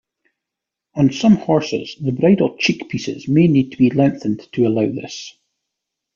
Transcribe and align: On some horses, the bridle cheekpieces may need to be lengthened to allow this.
On 0.95 1.11
some 1.11 1.35
horses, 1.35 1.95
the 2.01 2.11
bridle 2.11 2.57
cheekpieces 2.57 3.27
may 3.29 3.45
need 3.47 3.69
to 3.71 3.77
be 3.77 3.91
lengthened 3.91 4.51
to 4.53 4.65
allow 4.65 4.87
this. 4.87 5.37